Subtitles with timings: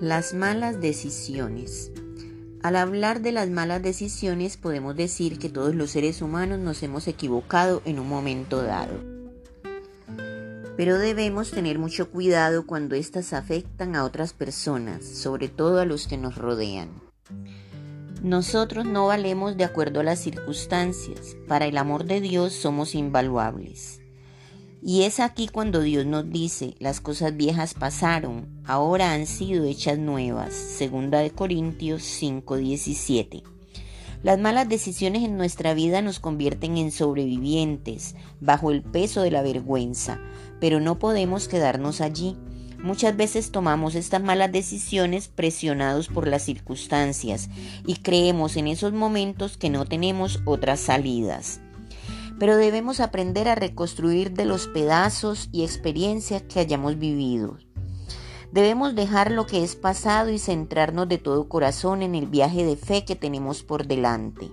[0.00, 1.90] Las malas decisiones.
[2.62, 7.08] Al hablar de las malas decisiones podemos decir que todos los seres humanos nos hemos
[7.08, 8.92] equivocado en un momento dado.
[10.76, 16.06] Pero debemos tener mucho cuidado cuando éstas afectan a otras personas, sobre todo a los
[16.06, 16.90] que nos rodean.
[18.22, 21.38] Nosotros no valemos de acuerdo a las circunstancias.
[21.48, 24.02] Para el amor de Dios somos invaluables.
[24.88, 29.98] Y es aquí cuando Dios nos dice, las cosas viejas pasaron, ahora han sido hechas
[29.98, 30.54] nuevas.
[30.54, 33.42] Segunda de Corintios 5:17.
[34.22, 39.42] Las malas decisiones en nuestra vida nos convierten en sobrevivientes, bajo el peso de la
[39.42, 40.20] vergüenza,
[40.60, 42.36] pero no podemos quedarnos allí.
[42.80, 47.50] Muchas veces tomamos estas malas decisiones presionados por las circunstancias
[47.88, 51.60] y creemos en esos momentos que no tenemos otras salidas
[52.38, 57.58] pero debemos aprender a reconstruir de los pedazos y experiencias que hayamos vivido.
[58.52, 62.76] Debemos dejar lo que es pasado y centrarnos de todo corazón en el viaje de
[62.76, 64.50] fe que tenemos por delante.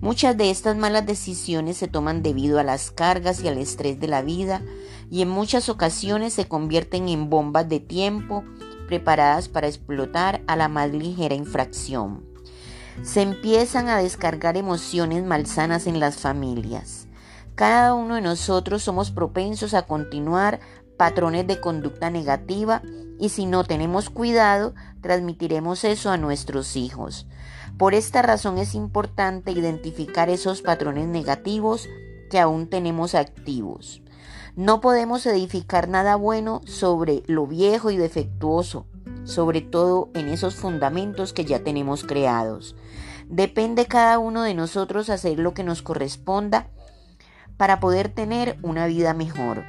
[0.00, 4.08] Muchas de estas malas decisiones se toman debido a las cargas y al estrés de
[4.08, 4.62] la vida
[5.10, 8.42] y en muchas ocasiones se convierten en bombas de tiempo
[8.88, 12.35] preparadas para explotar a la más ligera infracción
[13.02, 17.06] se empiezan a descargar emociones malsanas en las familias.
[17.54, 20.60] Cada uno de nosotros somos propensos a continuar
[20.96, 22.82] patrones de conducta negativa
[23.18, 27.26] y si no tenemos cuidado, transmitiremos eso a nuestros hijos.
[27.78, 31.88] Por esta razón es importante identificar esos patrones negativos
[32.30, 34.02] que aún tenemos activos.
[34.54, 38.86] No podemos edificar nada bueno sobre lo viejo y defectuoso,
[39.26, 42.74] sobre todo en esos fundamentos que ya tenemos creados.
[43.28, 46.68] Depende cada uno de nosotros hacer lo que nos corresponda
[47.56, 49.64] para poder tener una vida mejor.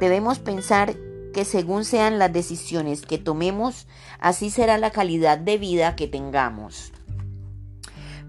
[0.00, 0.96] Debemos pensar
[1.32, 3.86] que según sean las decisiones que tomemos,
[4.18, 6.92] así será la calidad de vida que tengamos.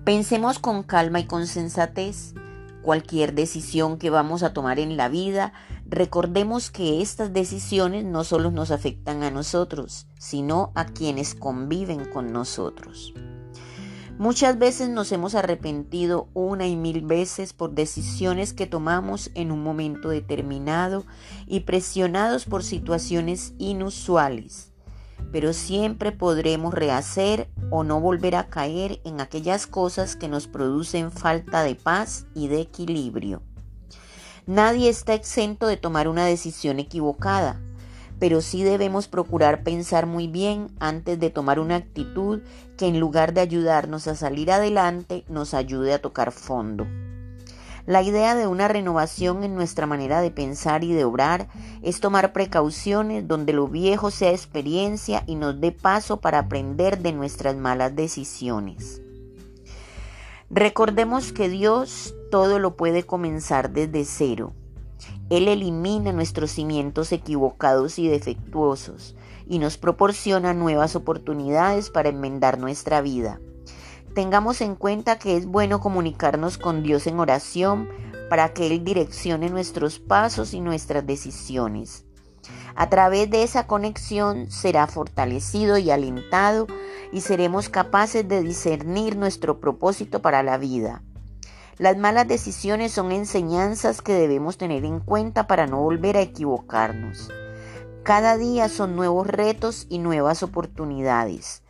[0.03, 2.33] Pensemos con calma y con sensatez
[2.87, 5.51] cualquier decisión que vamos a tomar en la vida,
[5.85, 12.31] recordemos que estas decisiones no solo nos afectan a nosotros, sino a quienes conviven con
[12.31, 13.13] nosotros.
[14.17, 19.63] Muchas veces nos hemos arrepentido una y mil veces por decisiones que tomamos en un
[19.63, 21.05] momento determinado
[21.45, 24.66] y presionados por situaciones inusuales,
[25.31, 31.11] pero siempre podremos rehacer o no volver a caer en aquellas cosas que nos producen
[31.11, 33.41] falta de paz y de equilibrio.
[34.45, 37.59] Nadie está exento de tomar una decisión equivocada,
[38.19, 42.41] pero sí debemos procurar pensar muy bien antes de tomar una actitud
[42.77, 46.87] que en lugar de ayudarnos a salir adelante nos ayude a tocar fondo.
[47.87, 51.47] La idea de una renovación en nuestra manera de pensar y de obrar
[51.81, 57.13] es tomar precauciones donde lo viejo sea experiencia y nos dé paso para aprender de
[57.13, 59.01] nuestras malas decisiones.
[60.49, 64.51] Recordemos que Dios todo lo puede comenzar desde cero.
[65.29, 69.15] Él elimina nuestros cimientos equivocados y defectuosos
[69.47, 73.39] y nos proporciona nuevas oportunidades para enmendar nuestra vida.
[74.17, 77.87] Tengamos en cuenta que es bueno comunicarnos con Dios en oración
[78.31, 82.03] para que Él direccione nuestros pasos y nuestras decisiones.
[82.73, 86.65] A través de esa conexión será fortalecido y alentado
[87.11, 91.03] y seremos capaces de discernir nuestro propósito para la vida.
[91.77, 97.29] Las malas decisiones son enseñanzas que debemos tener en cuenta para no volver a equivocarnos.
[98.01, 101.61] Cada día son nuevos retos y nuevas oportunidades.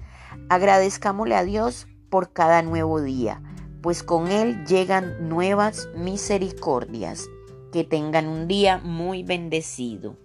[0.48, 3.42] Agradezcámosle a Dios por cada nuevo día,
[3.82, 7.28] pues con Él llegan nuevas misericordias.
[7.72, 10.16] Que tengan un día muy bendecido.